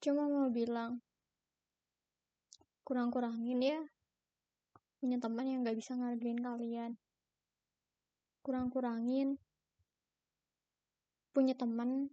cuma 0.00 0.24
mau 0.24 0.48
bilang 0.48 1.04
kurang-kurangin 2.88 3.60
ya. 3.60 3.80
Punya 4.96 5.20
teman 5.20 5.44
yang 5.44 5.60
gak 5.60 5.76
bisa 5.76 5.92
ngargain 5.96 6.40
kalian. 6.40 6.96
Kurang-kurangin. 8.40 9.36
Punya 11.36 11.54
teman 11.54 12.10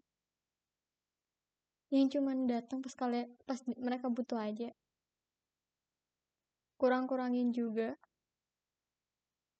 yang 1.87 2.11
cuman 2.11 2.51
datang 2.51 2.83
pas 2.83 2.91
kalian 2.91 3.31
pas 3.47 3.63
mereka 3.79 4.11
butuh 4.11 4.37
aja. 4.37 4.75
Kurang-kurangin 6.75 7.55
juga. 7.55 7.95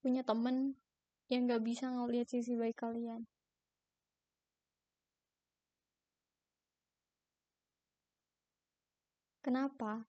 Punya 0.04 0.28
temen 0.28 0.76
yang 1.32 1.48
gak 1.48 1.64
bisa 1.64 1.88
ngeliat 1.88 2.28
sisi 2.28 2.60
baik 2.60 2.76
kalian 2.76 3.28
kenapa? 9.48 10.04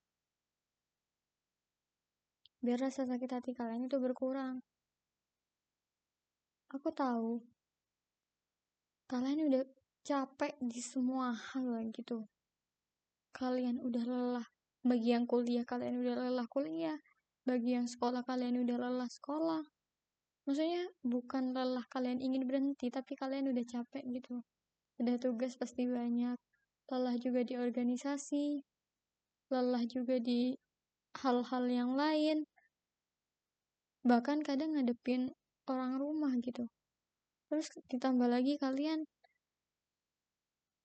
Biar 2.59 2.83
rasa 2.83 3.07
sakit 3.07 3.31
hati 3.31 3.55
kalian 3.55 3.87
itu 3.87 4.03
berkurang. 4.03 4.59
Aku 6.75 6.91
tahu. 6.91 7.39
Kalian 9.07 9.47
udah 9.47 9.63
capek 10.03 10.59
di 10.59 10.83
semua 10.83 11.31
hal 11.31 11.87
gitu. 11.95 12.27
Kalian 13.31 13.79
udah 13.79 14.03
lelah. 14.03 14.47
Bagi 14.83 15.15
yang 15.15 15.23
kuliah 15.31 15.63
kalian 15.63 16.03
udah 16.03 16.19
lelah 16.19 16.51
kuliah. 16.51 16.99
Bagi 17.47 17.79
yang 17.79 17.87
sekolah 17.87 18.27
kalian 18.27 18.59
udah 18.67 18.75
lelah 18.75 19.07
sekolah. 19.07 19.63
Maksudnya 20.51 20.91
bukan 21.07 21.55
lelah 21.55 21.87
kalian 21.87 22.19
ingin 22.19 22.43
berhenti 22.43 22.91
tapi 22.91 23.15
kalian 23.15 23.55
udah 23.55 23.63
capek 23.63 24.03
gitu. 24.19 24.43
Udah 24.99 25.15
tugas 25.23 25.55
pasti 25.55 25.87
banyak. 25.87 26.35
Lelah 26.91 27.17
juga 27.23 27.47
di 27.47 27.55
organisasi 27.55 28.67
lelah 29.49 29.85
juga 29.89 30.21
di 30.21 30.53
hal-hal 31.25 31.65
yang 31.69 31.97
lain. 31.97 32.45
Bahkan 34.05 34.45
kadang 34.45 34.77
ngadepin 34.77 35.33
orang 35.69 35.97
rumah 35.97 36.33
gitu. 36.41 36.69
Terus 37.49 37.73
ditambah 37.89 38.29
lagi 38.29 38.61
kalian 38.61 39.09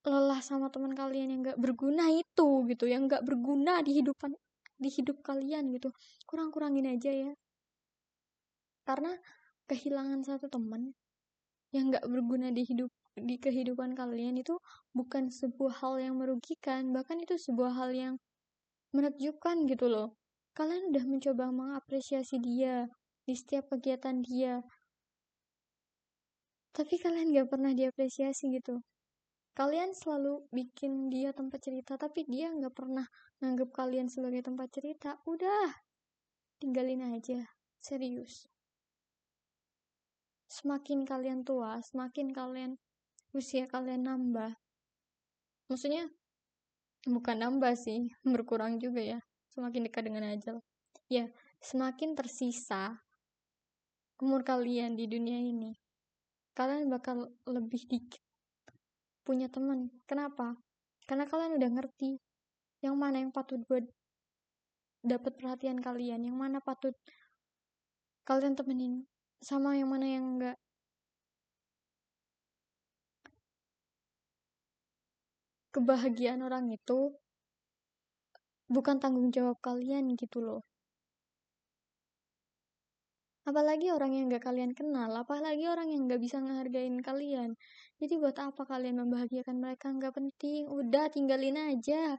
lelah 0.04 0.40
sama 0.44 0.68
teman 0.68 0.92
kalian 0.92 1.32
yang 1.32 1.40
gak 1.40 1.56
berguna 1.56 2.12
itu 2.12 2.68
gitu 2.68 2.84
yang 2.84 3.08
gak 3.08 3.24
berguna 3.24 3.80
di 3.80 3.96
hidupan 4.00 4.36
di 4.76 4.88
hidup 4.92 5.20
kalian 5.24 5.72
gitu. 5.72 5.92
Kurang-kurangin 6.28 6.88
aja 6.88 7.12
ya. 7.12 7.32
Karena 8.84 9.16
kehilangan 9.64 10.20
satu 10.24 10.52
teman 10.52 10.92
yang 11.72 11.88
gak 11.88 12.04
berguna 12.04 12.52
di 12.52 12.68
hidup 12.68 12.92
di 13.14 13.38
kehidupan 13.38 13.94
kalian 13.94 14.36
itu 14.42 14.58
bukan 14.92 15.32
sebuah 15.32 15.80
hal 15.80 16.00
yang 16.02 16.20
merugikan. 16.20 16.92
Bahkan 16.92 17.24
itu 17.24 17.40
sebuah 17.40 17.72
hal 17.72 17.90
yang 17.96 18.14
menakjubkan 18.94 19.66
gitu 19.66 19.90
loh. 19.90 20.14
Kalian 20.54 20.94
udah 20.94 21.04
mencoba 21.04 21.50
mengapresiasi 21.50 22.38
dia 22.38 22.86
di 23.26 23.34
setiap 23.34 23.74
kegiatan 23.74 24.22
dia. 24.22 24.62
Tapi 26.70 26.94
kalian 27.02 27.34
gak 27.34 27.50
pernah 27.50 27.74
diapresiasi 27.74 28.54
gitu. 28.54 28.78
Kalian 29.54 29.94
selalu 29.94 30.46
bikin 30.50 31.10
dia 31.10 31.30
tempat 31.34 31.62
cerita 31.62 31.94
tapi 31.98 32.26
dia 32.26 32.50
gak 32.54 32.74
pernah 32.74 33.06
nganggap 33.42 33.70
kalian 33.74 34.06
sebagai 34.06 34.46
tempat 34.46 34.70
cerita. 34.70 35.18
Udah 35.26 35.74
tinggalin 36.62 37.02
aja. 37.14 37.50
Serius. 37.82 38.46
Semakin 40.46 41.02
kalian 41.02 41.42
tua 41.42 41.82
semakin 41.82 42.30
kalian 42.30 42.78
usia 43.34 43.66
kalian 43.66 44.06
nambah. 44.06 44.54
Maksudnya 45.66 46.06
bukan 47.04 47.36
nambah 47.36 47.74
sih 47.76 48.08
berkurang 48.24 48.80
juga 48.80 49.00
ya 49.00 49.18
semakin 49.52 49.86
dekat 49.88 50.02
dengan 50.08 50.24
ajal 50.32 50.60
ya 51.12 51.28
semakin 51.60 52.16
tersisa 52.16 52.96
umur 54.20 54.40
kalian 54.40 54.96
di 54.96 55.04
dunia 55.04 55.36
ini 55.40 55.76
kalian 56.54 56.86
bakal 56.88 57.28
lebih 57.44 57.82
dikit 57.90 58.24
punya 59.24 59.48
teman. 59.48 59.88
Kenapa? 60.04 60.54
Karena 61.08 61.24
kalian 61.24 61.56
udah 61.56 61.70
ngerti 61.80 62.20
yang 62.84 63.00
mana 63.00 63.24
yang 63.24 63.32
patut 63.32 63.64
buat 63.64 63.88
dapat 65.00 65.36
perhatian 65.40 65.80
kalian, 65.80 66.28
yang 66.28 66.36
mana 66.36 66.60
patut 66.60 66.92
kalian 68.28 68.56
temenin, 68.56 69.08
sama 69.40 69.76
yang 69.76 69.88
mana 69.88 70.06
yang 70.08 70.24
enggak. 70.36 70.56
Kebahagiaan 75.74 76.38
orang 76.46 76.70
itu 76.70 77.10
bukan 78.70 79.02
tanggung 79.02 79.34
jawab 79.34 79.58
kalian 79.58 80.14
gitu 80.14 80.38
loh. 80.38 80.62
Apalagi 83.44 83.92
orang 83.92 84.16
yang 84.16 84.32
gak 84.32 84.48
kalian 84.48 84.72
kenal 84.72 85.10
apalagi 85.20 85.68
orang 85.68 85.92
yang 85.92 86.08
gak 86.08 86.22
bisa 86.22 86.40
ngehargain 86.40 86.96
kalian. 87.04 87.58
Jadi 88.00 88.14
buat 88.16 88.38
apa 88.40 88.64
kalian 88.64 89.04
membahagiakan 89.04 89.60
mereka? 89.60 89.92
Gak 89.98 90.16
penting. 90.16 90.64
Udah 90.70 91.12
tinggalin 91.12 91.60
aja. 91.60 92.16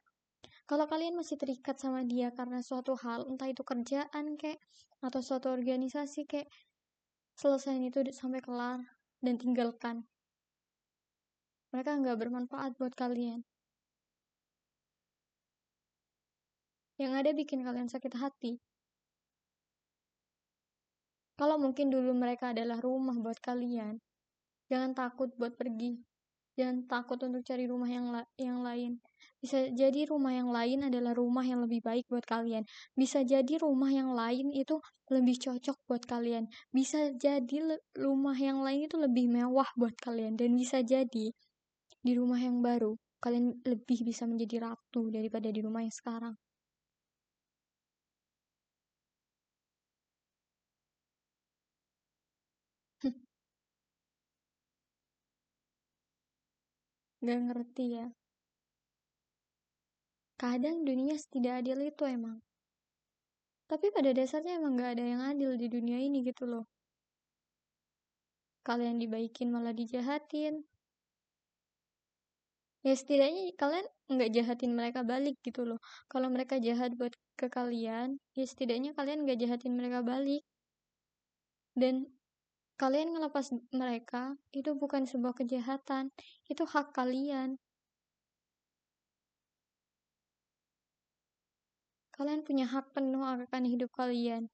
Kalau 0.69 0.85
kalian 0.85 1.17
masih 1.17 1.39
terikat 1.39 1.81
sama 1.81 2.05
dia 2.05 2.29
karena 2.29 2.61
suatu 2.61 2.93
hal 2.93 3.25
entah 3.25 3.49
itu 3.49 3.65
kerjaan 3.65 4.37
kek 4.37 4.61
atau 5.01 5.21
suatu 5.21 5.49
organisasi 5.49 6.29
kek 6.29 6.45
selesai 7.37 7.77
itu 7.81 8.01
sampai 8.13 8.41
kelar 8.41 8.81
dan 9.21 9.35
tinggalkan 9.37 10.05
mereka 11.75 11.99
nggak 11.99 12.15
bermanfaat 12.15 12.71
buat 12.79 12.95
kalian 12.95 13.43
yang 16.95 17.11
ada 17.11 17.35
bikin 17.35 17.67
kalian 17.67 17.91
sakit 17.91 18.15
hati 18.15 18.63
kalau 21.35 21.59
mungkin 21.59 21.91
dulu 21.91 22.15
mereka 22.15 22.55
adalah 22.55 22.79
rumah 22.79 23.11
buat 23.19 23.35
kalian, 23.43 23.99
jangan 24.71 24.95
takut 24.95 25.27
buat 25.35 25.59
pergi. 25.59 25.99
Jangan 26.55 26.87
takut 26.87 27.19
untuk 27.27 27.43
cari 27.43 27.67
rumah 27.67 27.91
yang 27.91 28.07
la 28.15 28.23
yang 28.39 28.63
lain. 28.63 29.03
Bisa 29.43 29.67
jadi 29.75 30.07
rumah 30.07 30.31
yang 30.31 30.47
lain 30.47 30.87
adalah 30.87 31.11
rumah 31.11 31.43
yang 31.43 31.59
lebih 31.67 31.83
baik 31.83 32.07
buat 32.07 32.23
kalian. 32.23 32.63
Bisa 32.95 33.27
jadi 33.27 33.59
rumah 33.59 33.91
yang 33.91 34.15
lain 34.15 34.55
itu 34.55 34.79
lebih 35.11 35.35
cocok 35.35 35.75
buat 35.91 36.07
kalian. 36.07 36.47
Bisa 36.71 37.11
jadi 37.19 37.75
rumah 37.99 38.39
yang 38.39 38.63
lain 38.63 38.87
itu 38.87 38.95
lebih 38.95 39.27
mewah 39.27 39.67
buat 39.75 39.91
kalian 39.99 40.39
dan 40.39 40.55
bisa 40.55 40.79
jadi 40.79 41.35
di 42.05 42.11
rumah 42.19 42.39
yang 42.47 42.57
baru 42.67 42.91
kalian 43.23 43.47
lebih 43.71 43.99
bisa 44.09 44.23
menjadi 44.31 44.55
ratu 44.67 45.01
daripada 45.15 45.49
di 45.55 45.59
rumah 45.65 45.81
yang 45.85 45.95
sekarang. 45.99 46.35
Gak 57.25 57.39
ngerti 57.45 57.83
ya. 57.95 58.05
Kadang 60.41 60.77
dunia 60.87 61.15
tidak 61.33 61.53
adil 61.59 61.79
itu 61.91 62.03
emang. 62.15 62.37
Tapi 63.69 63.87
pada 63.95 64.09
dasarnya 64.19 64.53
emang 64.59 64.73
gak 64.81 64.91
ada 64.97 65.05
yang 65.11 65.21
adil 65.31 65.51
di 65.61 65.67
dunia 65.75 65.99
ini 66.07 66.19
gitu 66.29 66.43
loh. 66.51 66.65
Kalian 68.67 68.97
dibaikin 69.01 69.49
malah 69.55 69.71
dijahatin. 69.79 70.55
Ya 72.85 72.93
setidaknya 72.93 73.41
kalian 73.61 73.85
nggak 74.13 74.29
jahatin 74.35 74.71
mereka 74.77 75.01
balik 75.11 75.35
gitu 75.47 75.61
loh. 75.69 75.79
Kalau 76.11 76.27
mereka 76.29 76.55
jahat 76.67 76.91
buat 76.99 77.13
ke 77.39 77.47
kalian, 77.57 78.21
ya 78.37 78.45
setidaknya 78.51 78.91
kalian 78.97 79.19
nggak 79.25 79.39
jahatin 79.41 79.73
mereka 79.79 79.99
balik. 80.11 80.41
Dan 81.81 81.95
kalian 82.81 83.09
ngelepas 83.17 83.45
mereka 83.73 84.37
itu 84.53 84.71
bukan 84.77 85.03
sebuah 85.09 85.33
kejahatan, 85.39 86.13
itu 86.51 86.63
hak 86.73 86.93
kalian. 86.93 87.57
Kalian 92.15 92.41
punya 92.47 92.65
hak 92.69 92.85
penuh 92.95 93.19
akan 93.25 93.63
hidup 93.67 93.89
kalian. 93.97 94.47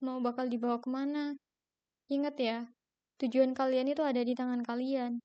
Mau 0.00 0.22
bakal 0.22 0.46
dibawa 0.46 0.78
ke 0.78 0.88
mana? 0.88 1.34
Ingat 2.08 2.36
ya, 2.38 2.58
tujuan 3.20 3.52
kalian 3.52 3.92
itu 3.92 4.02
ada 4.06 4.22
di 4.24 4.32
tangan 4.38 4.62
kalian. 4.64 5.20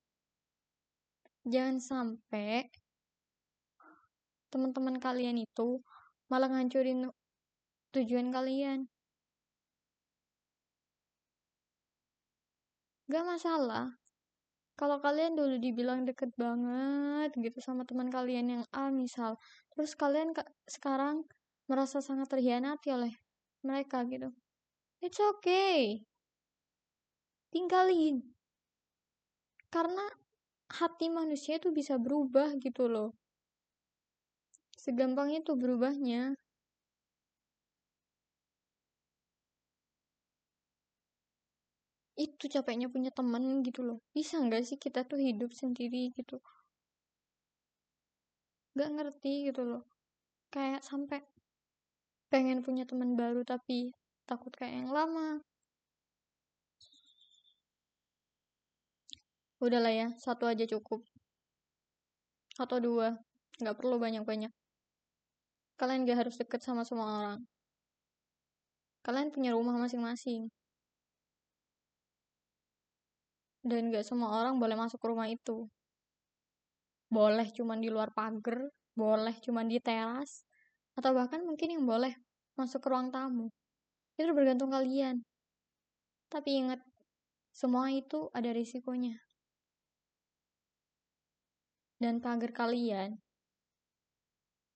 Jangan 1.43 1.77
sampai 1.83 2.71
teman-teman 4.47 4.95
kalian 4.95 5.43
itu 5.43 5.83
malah 6.31 6.47
ngancurin 6.47 7.11
tujuan 7.91 8.31
kalian. 8.31 8.87
Gak 13.11 13.25
masalah. 13.27 13.99
Kalau 14.79 14.97
kalian 15.03 15.37
dulu 15.37 15.59
dibilang 15.61 16.07
deket 16.07 16.33
banget 16.39 17.29
gitu 17.37 17.59
sama 17.61 17.85
teman 17.85 18.09
kalian 18.09 18.47
yang 18.49 18.63
A 18.73 18.89
misal, 18.89 19.37
terus 19.75 19.93
kalian 19.93 20.33
sekarang 20.65 21.27
merasa 21.69 22.01
sangat 22.01 22.31
terhianati 22.33 22.89
oleh 22.89 23.13
mereka 23.61 24.01
gitu. 24.09 24.33
It's 25.03 25.19
okay. 25.19 26.01
Tinggalin. 27.53 28.33
Karena 29.69 30.05
hati 30.79 31.05
manusia 31.19 31.53
itu 31.61 31.69
bisa 31.79 31.95
berubah 32.05 32.47
gitu 32.65 32.83
loh. 32.93 33.09
segampang 34.83 35.29
itu 35.39 35.51
berubahnya. 35.61 36.21
Itu 42.25 42.45
capeknya 42.53 42.87
punya 42.93 43.11
temen 43.17 43.43
gitu 43.67 43.81
loh. 43.87 43.97
Bisa 44.15 44.35
nggak 44.43 44.63
sih 44.67 44.77
kita 44.83 44.99
tuh 45.09 45.19
hidup 45.27 45.51
sendiri 45.61 46.01
gitu? 46.17 46.35
Nggak 48.75 48.89
ngerti 48.95 49.33
gitu 49.49 49.61
loh. 49.69 49.81
Kayak 50.53 50.81
sampai 50.89 51.19
pengen 52.31 52.59
punya 52.65 52.83
teman 52.89 53.11
baru 53.21 53.41
tapi 53.45 53.79
takut 54.29 54.51
kayak 54.59 54.75
yang 54.85 54.91
lama 54.97 55.27
udahlah 59.63 59.93
ya 59.93 60.07
satu 60.19 60.43
aja 60.51 60.67
cukup. 60.67 61.01
Atau 62.59 62.77
dua 62.83 63.15
nggak 63.63 63.75
perlu 63.79 63.95
banyak-banyak. 63.97 64.51
Kalian 65.79 66.05
gak 66.05 66.19
harus 66.27 66.35
deket 66.37 66.61
sama 66.61 66.85
semua 66.85 67.07
orang. 67.09 67.39
Kalian 69.03 69.33
punya 69.33 69.51
rumah 69.57 69.75
masing-masing. 69.81 70.47
Dan 73.63 73.89
gak 73.89 74.05
semua 74.05 74.37
orang 74.37 74.61
boleh 74.61 74.77
masuk 74.77 74.99
ke 75.01 75.07
rumah 75.09 75.27
itu. 75.31 75.65
Boleh 77.09 77.47
cuman 77.55 77.79
di 77.81 77.89
luar 77.89 78.11
pagar 78.13 78.69
boleh 78.93 79.33
cuman 79.41 79.65
di 79.65 79.81
teras 79.81 80.45
atau 80.93 81.17
bahkan 81.17 81.41
mungkin 81.41 81.73
yang 81.73 81.83
boleh 81.89 82.13
masuk 82.53 82.85
ke 82.85 82.87
ruang 82.93 83.09
tamu. 83.09 83.49
Itu 84.13 84.29
bergantung 84.37 84.69
kalian. 84.69 85.25
Tapi 86.29 86.49
ingat 86.61 86.81
semua 87.49 87.89
itu 87.89 88.29
ada 88.33 88.53
risikonya 88.53 89.22
dan 92.03 92.19
pagar 92.19 92.51
kalian 92.51 93.15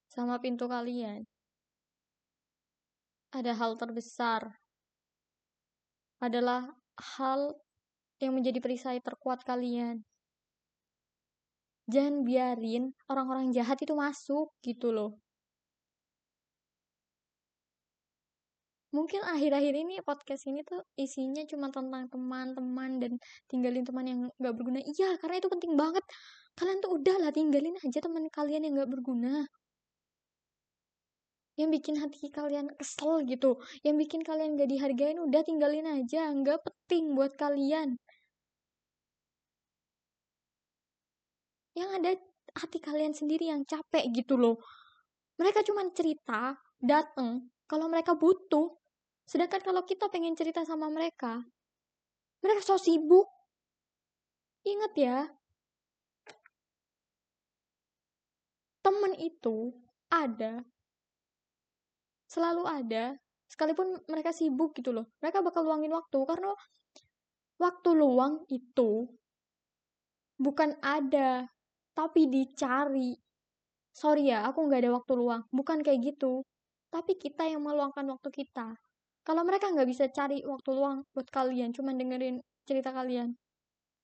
sama 0.08 0.40
pintu 0.40 0.64
kalian 0.64 1.28
ada 3.28 3.52
hal 3.52 3.76
terbesar 3.76 4.56
adalah 6.24 6.72
hal 6.96 7.52
yang 8.18 8.34
menjadi 8.34 8.58
perisai 8.58 8.98
terkuat 8.98 9.46
kalian. 9.46 10.02
Jangan 11.88 12.26
biarin 12.26 12.92
orang-orang 13.06 13.54
jahat 13.54 13.78
itu 13.80 13.94
masuk 13.94 14.52
gitu 14.64 14.90
loh. 14.90 15.20
Mungkin 18.96 19.20
akhir-akhir 19.20 19.74
ini 19.84 19.94
podcast 20.00 20.48
ini 20.48 20.64
tuh 20.64 20.80
isinya 20.96 21.44
cuma 21.44 21.68
tentang 21.68 22.08
teman-teman 22.08 22.90
dan 23.02 23.12
tinggalin 23.50 23.84
teman 23.84 24.04
yang 24.08 24.20
gak 24.40 24.54
berguna. 24.56 24.80
Iya, 24.80 25.20
karena 25.20 25.36
itu 25.40 25.48
penting 25.52 25.72
banget. 25.76 26.04
Kalian 26.56 26.78
tuh 26.80 26.90
udahlah 26.96 27.30
tinggalin 27.30 27.76
aja 27.84 27.98
teman 28.00 28.24
kalian 28.32 28.64
yang 28.64 28.74
gak 28.80 28.90
berguna 28.90 29.44
yang 31.58 31.74
bikin 31.74 31.98
hati 31.98 32.30
kalian 32.30 32.70
kesel 32.78 33.26
gitu, 33.26 33.58
yang 33.82 33.98
bikin 33.98 34.22
kalian 34.22 34.54
gak 34.54 34.70
dihargain, 34.70 35.18
udah 35.18 35.42
tinggalin 35.42 35.90
aja, 35.90 36.30
nggak 36.30 36.62
penting 36.62 37.18
buat 37.18 37.34
kalian. 37.34 37.98
Yang 41.74 41.90
ada 41.98 42.10
hati 42.62 42.78
kalian 42.78 43.10
sendiri 43.10 43.50
yang 43.50 43.66
capek 43.66 44.06
gitu 44.14 44.38
loh. 44.38 44.62
Mereka 45.42 45.66
cuma 45.66 45.82
cerita, 45.90 46.54
dateng, 46.78 47.50
kalau 47.66 47.90
mereka 47.90 48.14
butuh. 48.14 48.77
Sedangkan 49.28 49.60
kalau 49.60 49.84
kita 49.84 50.08
pengen 50.08 50.32
cerita 50.32 50.64
sama 50.64 50.88
mereka, 50.88 51.44
mereka 52.40 52.64
so 52.64 52.80
sibuk. 52.80 53.28
Ingat 54.64 54.92
ya, 54.96 55.18
temen 58.80 59.12
itu 59.20 59.76
ada 60.08 60.64
selalu 62.24 62.64
ada 62.64 63.20
sekalipun 63.52 64.00
mereka 64.08 64.32
sibuk 64.32 64.72
gitu 64.72 64.96
loh. 64.96 65.12
Mereka 65.20 65.44
bakal 65.44 65.68
luangin 65.68 65.92
waktu 65.92 66.18
karena 66.24 66.56
waktu 67.60 67.90
luang 67.92 68.48
itu 68.48 69.12
bukan 70.40 70.72
ada 70.80 71.44
tapi 71.92 72.32
dicari. 72.32 73.12
Sorry 73.92 74.32
ya 74.32 74.48
aku 74.48 74.64
nggak 74.64 74.88
ada 74.88 74.92
waktu 74.96 75.12
luang. 75.20 75.44
Bukan 75.52 75.84
kayak 75.84 76.16
gitu. 76.16 76.48
Tapi 76.88 77.20
kita 77.20 77.44
yang 77.44 77.60
meluangkan 77.60 78.08
waktu 78.08 78.32
kita 78.32 78.72
kalau 79.28 79.44
mereka 79.44 79.68
nggak 79.68 79.88
bisa 79.88 80.08
cari 80.08 80.40
waktu 80.40 80.70
luang 80.72 81.04
buat 81.12 81.28
kalian 81.28 81.76
cuman 81.76 82.00
dengerin 82.00 82.40
cerita 82.64 82.96
kalian 82.96 83.36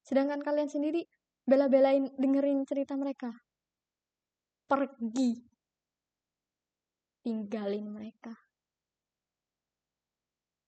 sedangkan 0.04 0.44
kalian 0.44 0.68
sendiri 0.68 1.08
bela-belain 1.48 2.12
dengerin 2.20 2.68
cerita 2.68 2.92
mereka 3.00 3.32
pergi 4.68 5.54
tinggalin 7.24 7.88
mereka. 7.88 8.36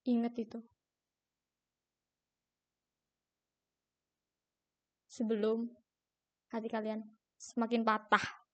Ingat 0.08 0.34
itu. 0.40 0.60
Sebelum 5.12 5.68
hati 6.48 6.68
kalian 6.72 7.04
semakin 7.36 7.84
patah. 7.84 8.45